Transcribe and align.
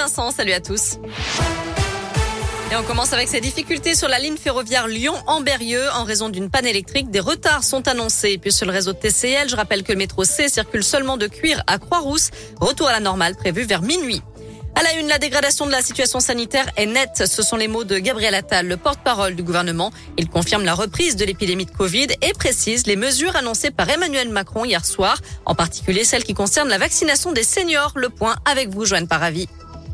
Vincent, 0.00 0.30
salut 0.30 0.52
à 0.52 0.60
tous. 0.60 0.96
Et 2.72 2.76
on 2.76 2.82
commence 2.84 3.12
avec 3.12 3.28
ces 3.28 3.42
difficultés 3.42 3.94
sur 3.94 4.08
la 4.08 4.18
ligne 4.18 4.38
ferroviaire 4.38 4.88
Lyon-Amberieux. 4.88 5.90
En 5.94 6.04
raison 6.04 6.30
d'une 6.30 6.48
panne 6.48 6.64
électrique, 6.64 7.10
des 7.10 7.20
retards 7.20 7.64
sont 7.64 7.86
annoncés. 7.86 8.38
puis 8.38 8.50
sur 8.50 8.64
le 8.64 8.72
réseau 8.72 8.94
TCL, 8.94 9.50
je 9.50 9.56
rappelle 9.56 9.82
que 9.82 9.92
le 9.92 9.98
métro 9.98 10.24
C 10.24 10.48
circule 10.48 10.82
seulement 10.82 11.18
de 11.18 11.26
Cuire 11.26 11.62
à 11.66 11.76
Croix-Rousse. 11.76 12.30
Retour 12.62 12.88
à 12.88 12.92
la 12.92 13.00
normale 13.00 13.36
prévu 13.36 13.64
vers 13.64 13.82
minuit. 13.82 14.22
À 14.74 14.82
la 14.82 14.94
une, 14.94 15.08
la 15.08 15.18
dégradation 15.18 15.66
de 15.66 15.70
la 15.70 15.82
situation 15.82 16.18
sanitaire 16.18 16.70
est 16.78 16.86
nette. 16.86 17.26
Ce 17.26 17.42
sont 17.42 17.56
les 17.56 17.68
mots 17.68 17.84
de 17.84 17.98
Gabriel 17.98 18.34
Attal, 18.34 18.68
le 18.68 18.78
porte-parole 18.78 19.36
du 19.36 19.42
gouvernement. 19.42 19.92
Il 20.16 20.30
confirme 20.30 20.64
la 20.64 20.72
reprise 20.72 21.16
de 21.16 21.26
l'épidémie 21.26 21.66
de 21.66 21.72
Covid 21.72 22.06
et 22.22 22.32
précise 22.32 22.86
les 22.86 22.96
mesures 22.96 23.36
annoncées 23.36 23.70
par 23.70 23.90
Emmanuel 23.90 24.30
Macron 24.30 24.64
hier 24.64 24.86
soir, 24.86 25.18
en 25.44 25.54
particulier 25.54 26.04
celles 26.04 26.24
qui 26.24 26.32
concernent 26.32 26.70
la 26.70 26.78
vaccination 26.78 27.32
des 27.32 27.44
seniors. 27.44 27.92
Le 27.96 28.08
point 28.08 28.36
avec 28.46 28.70
vous, 28.70 28.86
Joanne 28.86 29.06
Paravi. 29.06 29.46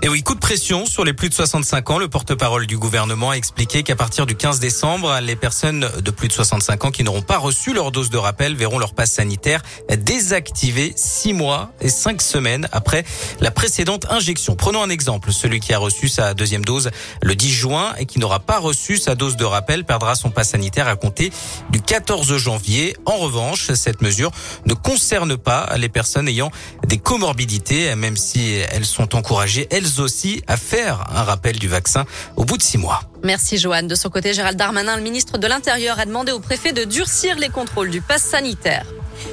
Et 0.00 0.08
oui, 0.08 0.22
coup 0.22 0.36
de 0.36 0.38
pression 0.38 0.86
sur 0.86 1.04
les 1.04 1.12
plus 1.12 1.28
de 1.28 1.34
65 1.34 1.90
ans. 1.90 1.98
Le 1.98 2.06
porte-parole 2.06 2.68
du 2.68 2.78
gouvernement 2.78 3.30
a 3.30 3.34
expliqué 3.34 3.82
qu'à 3.82 3.96
partir 3.96 4.26
du 4.26 4.36
15 4.36 4.60
décembre, 4.60 5.18
les 5.20 5.34
personnes 5.34 5.90
de 6.00 6.10
plus 6.12 6.28
de 6.28 6.32
65 6.32 6.84
ans 6.84 6.90
qui 6.92 7.02
n'auront 7.02 7.22
pas 7.22 7.36
reçu 7.36 7.74
leur 7.74 7.90
dose 7.90 8.08
de 8.08 8.16
rappel 8.16 8.54
verront 8.54 8.78
leur 8.78 8.94
passe 8.94 9.10
sanitaire 9.10 9.60
désactivé 9.96 10.92
six 10.94 11.32
mois 11.32 11.72
et 11.80 11.88
cinq 11.88 12.22
semaines 12.22 12.68
après 12.70 13.04
la 13.40 13.50
précédente 13.50 14.06
injection. 14.08 14.54
Prenons 14.54 14.84
un 14.84 14.88
exemple. 14.88 15.32
Celui 15.32 15.58
qui 15.58 15.74
a 15.74 15.78
reçu 15.78 16.08
sa 16.08 16.32
deuxième 16.32 16.64
dose 16.64 16.90
le 17.20 17.34
10 17.34 17.50
juin 17.50 17.92
et 17.98 18.06
qui 18.06 18.20
n'aura 18.20 18.38
pas 18.38 18.60
reçu 18.60 18.98
sa 18.98 19.16
dose 19.16 19.36
de 19.36 19.44
rappel 19.44 19.84
perdra 19.84 20.14
son 20.14 20.30
passe 20.30 20.50
sanitaire 20.50 20.86
à 20.86 20.94
compter 20.94 21.32
du 21.70 21.80
14 21.80 22.36
janvier. 22.36 22.96
En 23.04 23.16
revanche, 23.16 23.72
cette 23.72 24.00
mesure 24.00 24.30
ne 24.64 24.74
concerne 24.74 25.36
pas 25.36 25.68
les 25.76 25.88
personnes 25.88 26.28
ayant 26.28 26.52
des 26.86 26.98
comorbidités, 26.98 27.96
même 27.96 28.16
si 28.16 28.52
elles 28.70 28.86
sont 28.86 29.16
encouragées, 29.16 29.66
elles 29.72 29.87
aussi 29.98 30.42
à 30.46 30.56
faire 30.56 31.06
un 31.14 31.22
rappel 31.22 31.58
du 31.58 31.68
vaccin 31.68 32.04
au 32.36 32.44
bout 32.44 32.56
de 32.56 32.62
six 32.62 32.78
mois. 32.78 33.02
Merci 33.24 33.58
Joanne. 33.58 33.88
De 33.88 33.94
son 33.94 34.10
côté, 34.10 34.32
Gérald 34.32 34.58
Darmanin, 34.58 34.96
le 34.96 35.02
ministre 35.02 35.38
de 35.38 35.46
l'Intérieur, 35.46 35.98
a 35.98 36.04
demandé 36.04 36.32
au 36.32 36.40
préfet 36.40 36.72
de 36.72 36.84
durcir 36.84 37.36
les 37.36 37.48
contrôles 37.48 37.90
du 37.90 38.00
pass 38.00 38.22
sanitaire. 38.22 38.86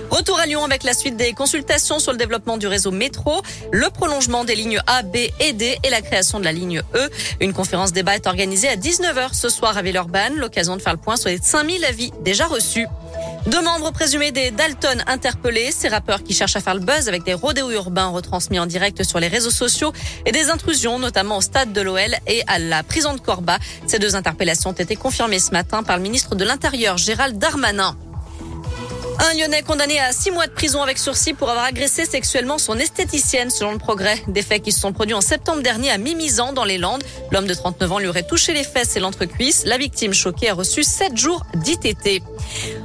Retour 0.10 0.40
à 0.40 0.46
Lyon 0.46 0.64
avec 0.64 0.84
la 0.84 0.94
suite 0.94 1.18
des 1.18 1.34
consultations 1.34 2.00
sur 2.00 2.12
le 2.12 2.18
développement 2.18 2.58
du 2.58 2.68
réseau 2.68 2.92
métro, 2.92 3.42
le 3.72 3.90
prolongement 3.90 4.44
des 4.44 4.56
lignes 4.56 4.82
A, 4.88 5.04
B 5.04 5.18
et 5.40 5.54
D 5.54 5.78
et 5.84 5.90
la 5.90 6.02
création 6.02 6.40
de 6.40 6.46
la 6.46 6.52
ligne 6.52 6.82
E. 6.96 7.10
Une 7.40 7.54
conférence 7.54 7.92
débat 7.92 8.16
est 8.16 8.28
organisée 8.28 8.68
à 8.68 8.76
19h 8.76 9.34
ce 9.34 9.50
soir 9.50 9.78
à 9.78 9.82
Villeurbanne, 9.82 10.36
l'occasion 10.36 10.76
de 10.76 10.82
faire 10.82 10.94
le 10.94 11.00
point 11.00 11.18
sur 11.18 11.30
les 11.30 11.38
5000 11.38 11.86
avis 11.86 12.12
déjà 12.24 12.48
reçus. 12.48 12.88
Deux 13.48 13.62
membres 13.62 13.92
présumés 13.92 14.32
des 14.32 14.50
Dalton 14.50 15.04
interpellés, 15.06 15.72
ces 15.72 15.88
rappeurs 15.88 16.24
qui 16.24 16.34
cherchent 16.34 16.56
à 16.56 16.62
faire 16.62 16.74
le 16.74 16.80
buzz 16.80 17.08
avec 17.08 17.24
des 17.24 17.36
rodéos 17.36 17.70
urbains 17.70 18.08
retransmis 18.08 18.58
en 18.60 18.66
direct 18.66 19.04
sur 19.04 19.20
les 19.20 19.28
réseaux 19.28 19.52
sociaux 19.52 19.94
et 20.26 20.32
des 20.32 20.50
intrusions 20.50 20.98
notamment 20.98 21.38
au 21.38 21.42
stade 21.42 21.72
de 21.72 21.82
l'OL 21.82 22.16
et 22.26 22.42
à 22.48 22.58
la 22.58 22.82
prison 22.82 23.14
de 23.14 23.20
Corba. 23.20 23.60
Ces 23.86 24.00
deux 24.00 24.16
interpellations 24.16 24.72
ont 24.72 24.74
été 24.74 24.96
confirmées 24.96 25.38
ce 25.38 25.52
matin 25.52 25.84
par 25.84 25.98
le 25.98 26.04
ministre 26.04 26.34
de 26.34 26.44
l'Intérieur 26.44 26.98
Gérald 26.98 27.38
Darmanin. 27.38 27.96
Un 29.20 29.34
Lyonnais 29.34 29.62
condamné 29.62 30.00
à 30.00 30.12
six 30.12 30.30
mois 30.30 30.46
de 30.46 30.52
prison 30.52 30.84
avec 30.84 30.98
sursis 30.98 31.34
pour 31.34 31.50
avoir 31.50 31.66
agressé 31.66 32.06
sexuellement 32.06 32.58
son 32.58 32.78
esthéticienne, 32.78 33.50
selon 33.50 33.72
le 33.72 33.78
progrès. 33.78 34.22
Des 34.28 34.42
faits 34.42 34.62
qui 34.62 34.72
se 34.72 34.80
sont 34.80 34.92
produits 34.92 35.14
en 35.14 35.22
septembre 35.22 35.62
dernier 35.62 35.90
à 35.92 35.98
Mimizan, 35.98 36.54
dans 36.54 36.66
les 36.66 36.78
Landes. 36.78 37.04
L'homme 37.32 37.48
de 37.48 37.54
39 37.54 37.92
ans 37.94 38.00
lui 38.00 38.08
aurait 38.08 38.28
touché 38.28 38.54
les 38.54 38.64
fesses 38.64 38.96
et 38.98 39.00
l'entrecuisse. 39.00 39.64
La 39.66 39.78
victime 39.78 40.14
choquée 40.14 40.50
a 40.50 40.54
reçu 40.54 40.84
sept 40.84 41.18
jours 41.18 41.46
d'ITT. 41.56 42.22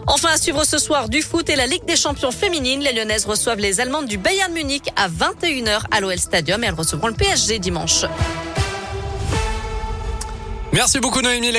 Enfin, 0.06 0.30
à 0.32 0.36
suivre 0.36 0.64
ce 0.64 0.78
soir 0.78 1.08
du 1.08 1.22
foot 1.22 1.48
et 1.48 1.56
la 1.56 1.66
Ligue 1.66 1.84
des 1.84 1.96
champions 1.96 2.32
féminines. 2.32 2.80
Les 2.80 2.92
Lyonnaises 2.92 3.26
reçoivent 3.26 3.58
les 3.58 3.80
Allemandes 3.80 4.06
du 4.06 4.16
Bayern 4.16 4.52
Munich 4.52 4.90
à 4.96 5.08
21h 5.08 5.82
à 5.90 6.00
l'OL 6.00 6.18
Stadium 6.18 6.62
et 6.62 6.68
elles 6.68 6.74
recevront 6.74 7.08
le 7.08 7.14
PSG 7.14 7.58
dimanche. 7.58 8.04
Merci 10.72 11.00
beaucoup 11.00 11.20
Noémie. 11.20 11.50